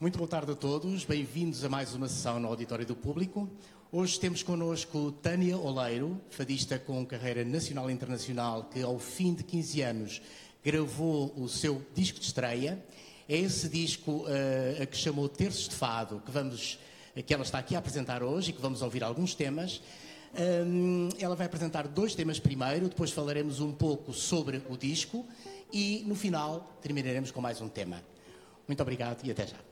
[0.00, 3.46] Muito boa tarde a todos, bem-vindos a mais uma sessão no Auditório do Público.
[3.92, 9.44] Hoje temos connosco Tânia Oleiro, fadista com carreira nacional e internacional, que ao fim de
[9.44, 10.22] 15 anos
[10.64, 12.82] gravou o seu disco de estreia.
[13.28, 16.78] É esse disco uh, a que chamou Terços de Fado, que, vamos,
[17.26, 19.82] que ela está aqui a apresentar hoje e que vamos ouvir alguns temas.
[20.66, 25.26] Um, ela vai apresentar dois temas primeiro, depois falaremos um pouco sobre o disco
[25.70, 28.02] e no final terminaremos com mais um tema.
[28.66, 29.69] Muito obrigado e até já.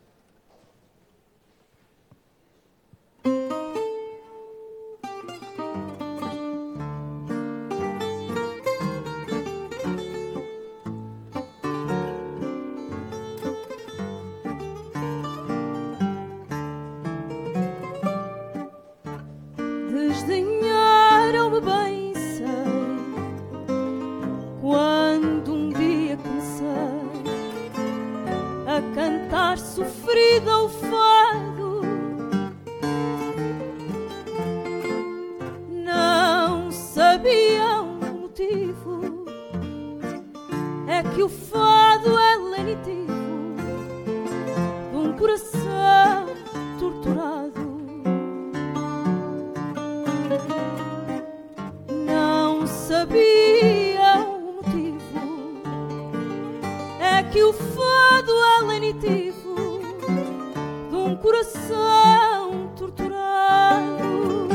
[61.08, 64.48] um coração torturado.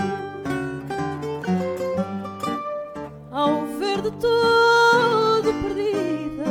[3.31, 6.45] Ao ver de todo perdidas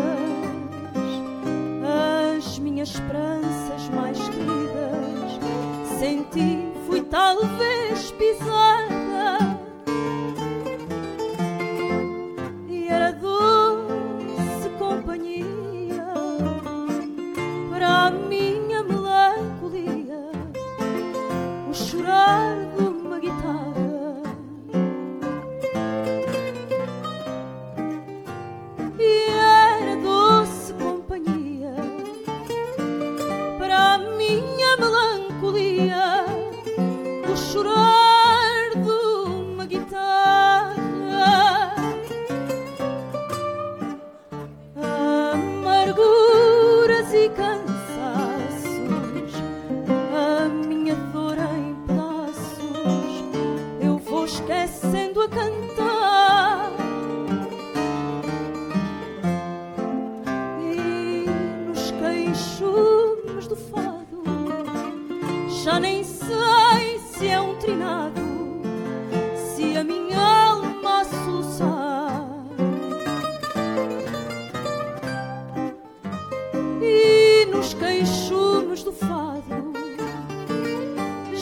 [2.36, 5.38] as minhas esperanças mais queridas
[6.00, 8.91] senti fui talvez pisar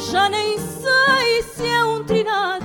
[0.09, 2.60] Já nem sei se é um trinado.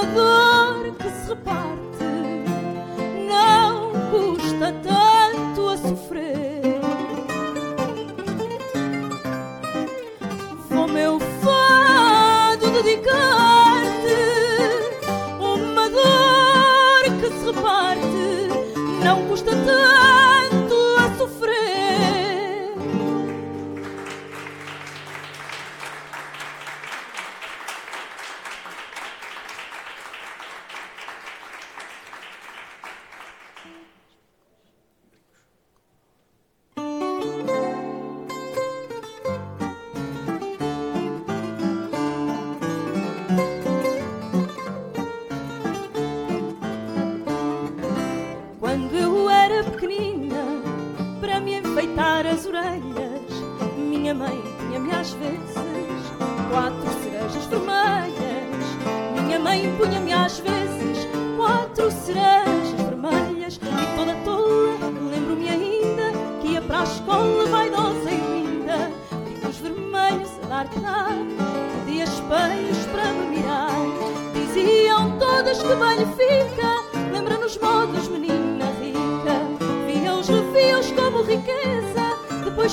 [0.00, 1.79] olur kız rıpar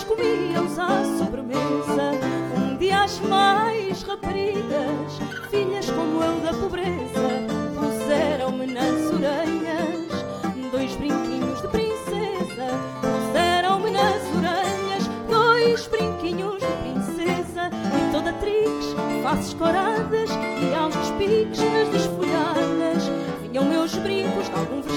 [0.07, 2.11] comíamos à sobremesa.
[2.55, 7.27] Um dia as mais raparigas, filhas como eu da pobreza,
[7.75, 10.07] puseram-me nas orelhas
[10.71, 12.67] dois brinquinhos de princesa.
[13.01, 20.26] Puseram-me nas orelhas dois brinquinhos de princesa e toda trix, faces coradas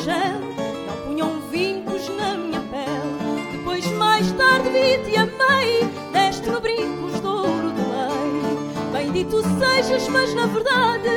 [0.00, 0.40] vergel,
[0.86, 3.52] não punham vincos na minha pele.
[3.52, 8.92] Depois, mais tarde, vi-te e amei, deste-me brincos de ouro de lei.
[8.92, 11.09] Bendito sejas, mas na verdade,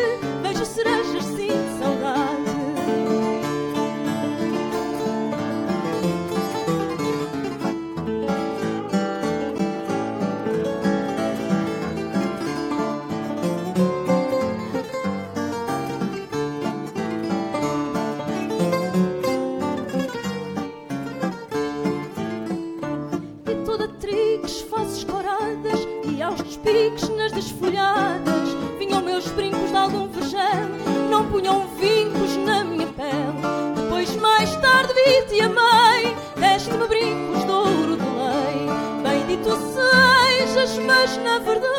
[31.34, 33.42] punham vincos na minha pele.
[33.76, 38.68] Depois, mais tarde, vi-te e amei, deste-me brincos de ouro de lei.
[39.02, 41.73] Bendito sejas, mas na verdade.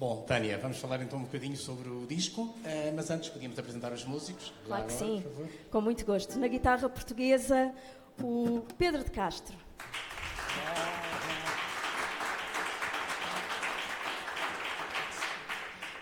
[0.00, 3.92] Bom, Tânia, vamos falar então um bocadinho sobre o disco, eh, mas antes podíamos apresentar
[3.92, 4.50] os músicos.
[4.64, 5.22] Claro que sim,
[5.70, 6.38] com muito gosto.
[6.38, 7.70] Na guitarra portuguesa,
[8.18, 9.54] o Pedro de Castro.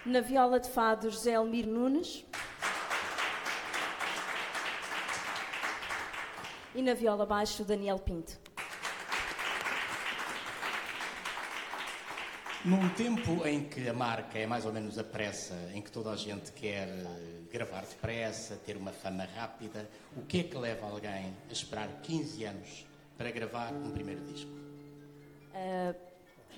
[0.07, 2.25] Na viola de fado, José Elmir Nunes.
[6.73, 8.39] E na viola baixo, Daniel Pinto.
[12.69, 16.11] Num tempo em que a marca é mais ou menos a pressa, em que toda
[16.11, 20.87] a gente quer eh, gravar depressa, ter uma fama rápida, o que é que leva
[20.87, 22.87] alguém a esperar 15 anos
[23.17, 24.51] para gravar um primeiro disco?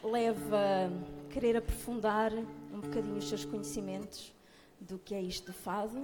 [0.02, 4.34] leva a querer aprofundar um bocadinho os seus conhecimentos
[4.80, 6.02] do que é isto do fado,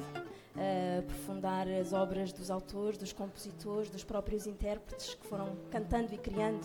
[0.55, 6.19] a aprofundar as obras dos autores, dos compositores, dos próprios intérpretes que foram cantando e
[6.19, 6.65] criando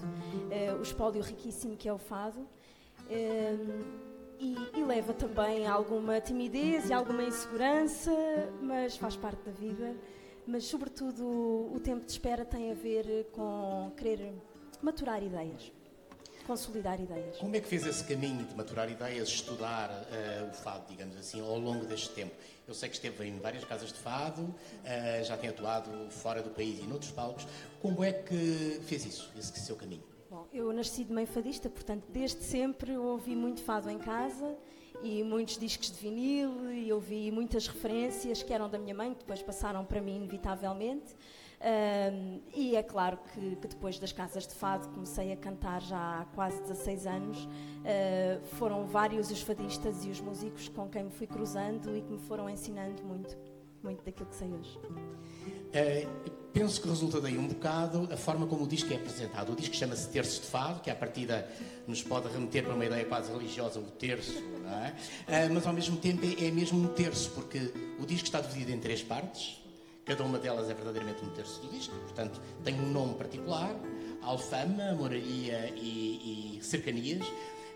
[0.51, 2.47] eh, o espólio riquíssimo que é o fado.
[4.39, 8.11] E, e leva também a alguma timidez e alguma insegurança,
[8.61, 9.95] mas faz parte da vida.
[10.47, 14.33] Mas, sobretudo, o tempo de espera tem a ver com querer
[14.81, 15.71] maturar ideias
[16.51, 17.37] consolidar ideias.
[17.37, 21.39] Como é que fez esse caminho de maturar ideias, estudar eh, o fado, digamos assim,
[21.39, 22.33] ao longo deste tempo?
[22.67, 24.53] Eu sei que esteve em várias casas de fado,
[24.83, 27.47] eh, já tem atuado fora do país e noutros palcos.
[27.81, 30.03] Como é que fez isso, esse seu caminho?
[30.53, 34.53] Eu nasci de meio fadista, portanto, desde sempre eu ouvi muito fado em casa
[35.01, 39.19] e muitos discos de vinil e ouvi muitas referências que eram da minha mãe, que
[39.19, 41.15] depois passaram para mim inevitavelmente.
[41.61, 46.21] Ahm, e é claro que, que depois das casas de fado comecei a cantar já
[46.21, 47.47] há quase 16 anos.
[47.85, 52.11] Ah, foram vários os fadistas e os músicos com quem me fui cruzando e que
[52.11, 53.37] me foram ensinando muito,
[53.81, 54.77] muito daquilo que sei hoje.
[55.73, 56.07] Eh,
[56.53, 59.53] penso que resulta daí um bocado a forma como o disco é apresentado.
[59.53, 61.49] O disco chama-se Terço de Fado, que à partida
[61.87, 64.95] nos pode remeter para uma ideia quase religiosa, o terço, não é?
[65.27, 68.71] Eh, mas ao mesmo tempo é, é mesmo um terço, porque o disco está dividido
[68.71, 69.61] em três partes,
[70.05, 73.73] cada uma delas é verdadeiramente um terço do disco, portanto tem um nome particular,
[74.21, 77.25] Alfama, Moraria e, e Cercanias.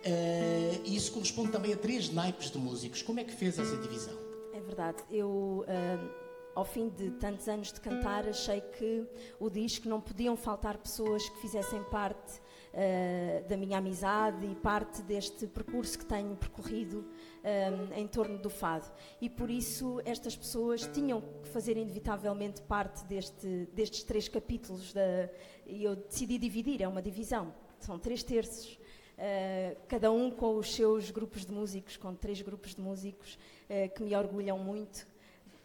[0.04, 3.02] Eh, e isso corresponde também a três naipes de músicos.
[3.02, 4.14] Como é que fez essa divisão?
[4.54, 4.98] É verdade.
[5.10, 6.25] Eu, ah,
[6.56, 9.06] ao fim de tantos anos de cantar, achei que
[9.40, 12.42] o disco não podiam faltar pessoas que fizessem parte
[12.74, 17.06] ah, da minha amizade e parte deste percurso que tenho percorrido
[17.44, 18.92] ah, em torno do fado.
[19.22, 24.94] E por isso estas pessoas tinham que fazer inevitavelmente parte deste, destes três capítulos.
[24.94, 25.30] Da,
[25.66, 27.54] e eu decidi dividir, é uma divisão.
[27.80, 28.80] São três terços.
[29.18, 33.38] Uh, cada um com os seus grupos de músicos, com três grupos de músicos
[33.70, 35.08] uh, que me orgulham muito,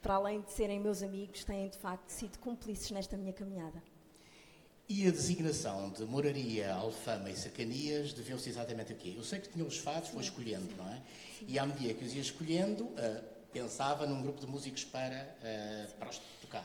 [0.00, 3.82] para além de serem meus amigos, têm de facto sido cúmplices nesta minha caminhada.
[4.88, 9.14] E a designação de moraria, alfama e cercanias deveu-se exatamente a quê?
[9.16, 11.00] Eu sei que tinha os fados, foi escolhendo, não é?
[11.46, 15.94] E à medida que os ia escolhendo, uh, pensava num grupo de músicos para, uh,
[15.94, 16.64] para os tocar.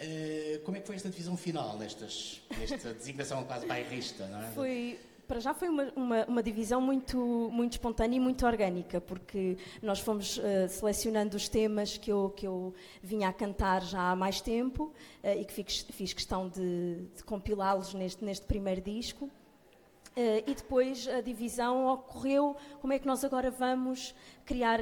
[0.00, 4.50] Uh, como é que foi esta divisão final, nestas, nesta designação quase bairrista, não é?
[4.50, 4.98] Foi
[5.30, 7.16] para já foi uma, uma, uma, divisão muito,
[7.52, 12.48] muito espontânea e muito orgânica, porque nós fomos uh, selecionando os temas que eu, que
[12.48, 17.06] eu vinha a cantar já há mais tempo uh, e que fiz, fiz questão de,
[17.14, 19.26] de compilá-los neste, neste primeiro disco.
[19.26, 24.12] Uh, e depois a divisão ocorreu como é que nós agora vamos
[24.44, 24.80] criar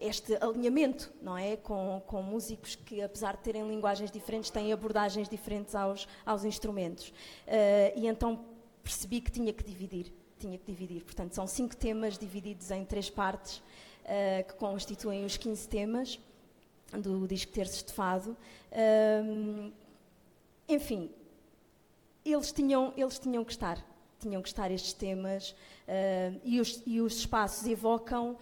[0.00, 1.58] este alinhamento, não é?
[1.58, 7.12] Com, com músicos que, apesar de terem linguagens diferentes, têm abordagens diferentes aos, aos instrumentos.
[7.94, 8.49] e então
[8.82, 10.12] percebi que tinha que dividir.
[10.38, 11.04] Tinha que dividir.
[11.04, 16.18] Portanto, são cinco temas divididos em três partes, uh, que constituem os 15 temas
[16.92, 18.36] do disco Terços de.
[18.72, 19.72] Uh,
[20.68, 21.10] enfim,
[22.24, 23.84] eles tinham, eles tinham que estar.
[24.18, 28.36] Tinham que estar estes temas uh, e, os, e os espaços evocam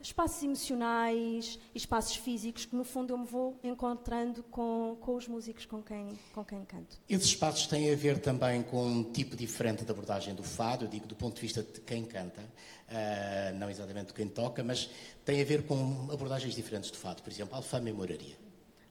[0.00, 5.66] espaços emocionais espaços físicos que, no fundo, eu me vou encontrando com, com os músicos
[5.66, 7.00] com quem, com quem canto.
[7.08, 10.88] Esses espaços têm a ver também com um tipo diferente de abordagem do fado, eu
[10.88, 14.90] digo do ponto de vista de quem canta, uh, não exatamente de quem toca, mas
[15.24, 18.36] tem a ver com abordagens diferentes do fado, por exemplo, Alfama e Moraria.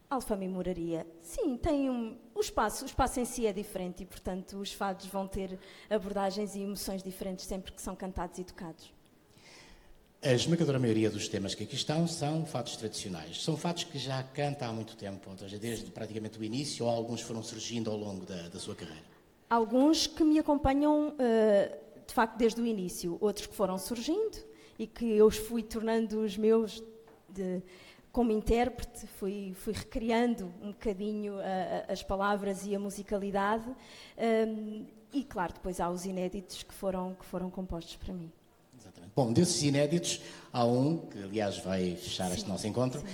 [0.10, 4.06] Alfama e Moraria, sim, tem um, o espaço, o espaço em si é diferente e,
[4.06, 5.60] portanto, os fados vão ter
[5.90, 8.97] abordagens e emoções diferentes sempre que são cantados e tocados.
[10.28, 13.42] A esmagadora maioria dos temas que aqui estão são fatos tradicionais.
[13.42, 16.92] São fatos que já canta há muito tempo, ou seja, desde praticamente o início, ou
[16.92, 19.06] alguns foram surgindo ao longo da, da sua carreira?
[19.50, 23.18] Alguns que me acompanham, uh, de facto, desde o início.
[23.22, 24.38] Outros que foram surgindo
[24.78, 26.84] e que eu os fui tornando os meus
[27.30, 27.64] de,
[28.12, 31.36] como intérprete, fui, fui recriando um bocadinho
[31.88, 33.74] as palavras e a musicalidade.
[34.18, 38.30] Um, e, claro, depois há os inéditos que foram, que foram compostos para mim.
[39.16, 40.22] Bom, desses inéditos,
[40.54, 43.06] há um, que aliás vai fechar sim, este nosso encontro, uh,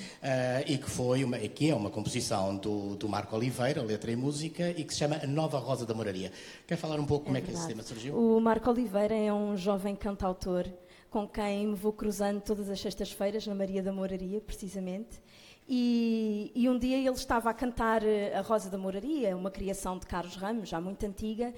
[0.66, 4.70] e que foi uma, que é uma composição do, do Marco Oliveira, letra e música,
[4.72, 6.32] e que se chama A Nova Rosa da Moraria.
[6.68, 7.52] Quer falar um pouco é como verdade.
[7.52, 8.18] é que esse tema surgiu?
[8.18, 10.66] O Marco Oliveira é um jovem cantautor
[11.10, 15.22] com quem me vou cruzando todas as sextas-feiras na Maria da Moraria, precisamente.
[15.70, 19.98] E, e, um dia ele estava a cantar eh, A Rosa da Moraria, uma criação
[19.98, 21.54] de Carlos Ramos, já muito antiga,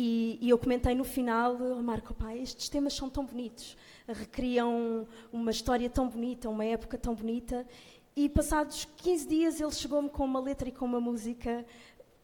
[0.00, 3.76] e, e eu comentei no final, oh, Marco, pai, estes temas são tão bonitos,
[4.06, 7.66] recriam uma história tão bonita, uma época tão bonita.
[8.14, 11.66] E passados 15 dias ele chegou-me com uma letra e com uma música,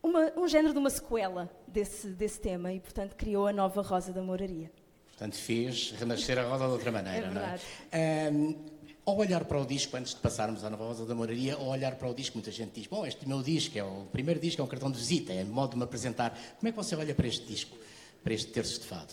[0.00, 4.12] uma, um género de uma sequela desse, desse tema, e portanto criou a nova Rosa
[4.12, 4.70] da Moraria.
[5.08, 8.30] Portanto, fez renascer a rosa de outra maneira, é não é?
[8.32, 8.56] Um,
[9.06, 11.94] ao olhar para o disco, antes de passarmos à Nova Rosa da Moraria, ao olhar
[11.96, 14.64] para o disco, muita gente diz: Bom, este meu disco é o primeiro disco, é
[14.64, 16.30] um cartão de visita, é modo de me apresentar.
[16.58, 17.76] Como é que você olha para este disco,
[18.22, 19.12] para este terço de fado?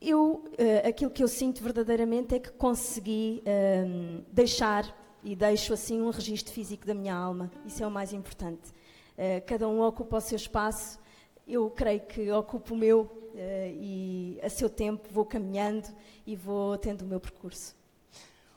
[0.00, 6.00] Eu, uh, aquilo que eu sinto verdadeiramente é que consegui uh, deixar e deixo assim
[6.00, 7.50] um registro físico da minha alma.
[7.64, 8.70] Isso é o mais importante.
[9.16, 10.98] Uh, cada um ocupa o seu espaço.
[11.46, 15.88] Eu creio que ocupo o meu eh, e a seu tempo vou caminhando
[16.26, 17.74] e vou tendo o meu percurso.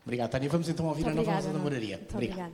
[0.06, 0.50] Obrigado, Tânia.
[0.50, 1.98] Vamos então ouvir Muito a nova voz da Moraria.
[1.98, 2.54] Muito obrigada.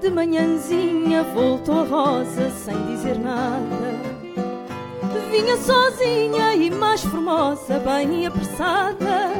[0.00, 4.14] De manhãzinha voltou a Rosa sem dizer nada.
[5.32, 9.32] Vinha sozinha e mais formosa, bem apressada.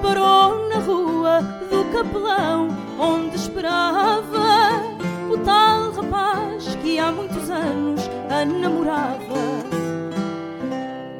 [0.00, 2.68] Parou rua do capelão
[2.98, 4.82] onde esperava
[5.30, 9.40] o tal rapaz que há muitos anos a namorava.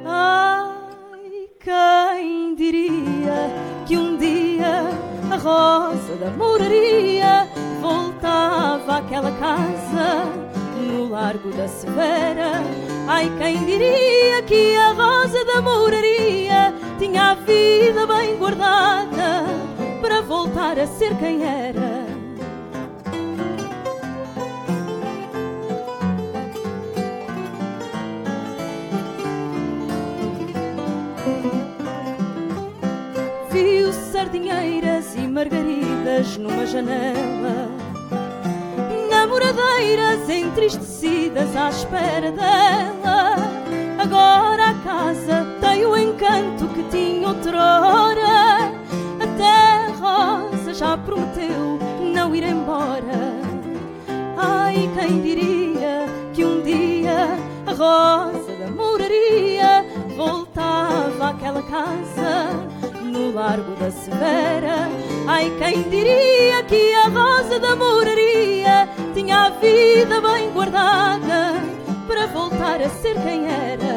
[0.05, 3.51] Ai, quem diria
[3.87, 4.91] que um dia
[5.31, 7.49] a rosa da moraria
[7.81, 10.25] voltava àquela casa
[10.81, 12.63] no Largo da Severa.
[13.07, 19.47] Ai, quem diria que a rosa da moraria tinha a vida bem guardada
[20.03, 22.05] para voltar a ser quem era.
[33.51, 37.71] Viu sardinheiras e margaridas numa janela,
[39.09, 43.37] namoradeiras entristecidas à espera dela.
[43.99, 48.71] Agora a casa tem o encanto que tinha outrora
[50.01, 51.79] rosa já prometeu
[52.13, 53.41] não ir embora.
[54.37, 59.85] Ai, quem diria que um dia a rosa da moraria
[60.17, 62.51] voltava àquela casa
[63.03, 64.89] no Largo da Severa.
[65.29, 71.63] Ai, quem diria que a rosa da moraria tinha a vida bem guardada
[72.07, 73.90] para voltar a ser quem era.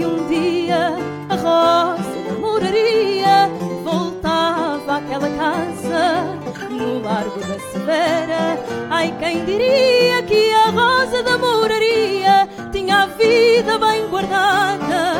[0.00, 0.96] que um dia
[1.28, 3.50] a rosa moraria
[3.84, 6.38] voltava àquela casa
[6.70, 8.58] no Largo da Severa.
[8.88, 15.16] Ai, quem diria que a rosa da moraria tinha a vida bem guardada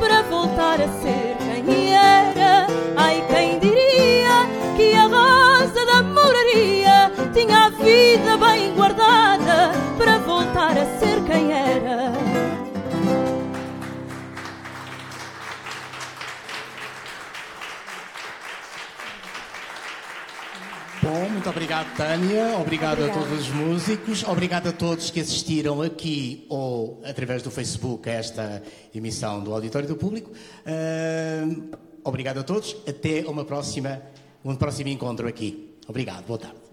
[0.00, 2.66] para voltar a ser quem era.
[2.96, 10.76] Ai, quem diria que a rosa da moraria tinha a vida bem guardada para voltar
[10.76, 12.12] a ser quem era.
[21.44, 22.58] Muito obrigado, Tânia.
[22.58, 23.20] Obrigado Obrigada.
[23.20, 24.24] a todos os músicos.
[24.24, 28.62] Obrigado a todos que assistiram aqui ou através do Facebook a esta
[28.94, 30.30] emissão do Auditório do Público.
[30.64, 31.70] Ahm,
[32.02, 32.74] obrigado a todos.
[32.88, 34.00] Até uma próxima,
[34.42, 35.76] um próximo encontro aqui.
[35.86, 36.24] Obrigado.
[36.24, 36.63] Boa tarde.